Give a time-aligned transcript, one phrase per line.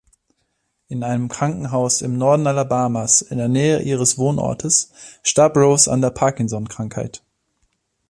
[0.87, 4.89] In einem Krankenhaus im Norden Alabamas in der Nähe ihres Wohnortes
[5.21, 7.21] starb Rose an der Parkinson-Krankheit.